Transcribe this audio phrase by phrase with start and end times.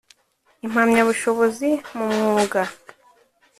[0.65, 2.61] impamyabushobozi mu mwuga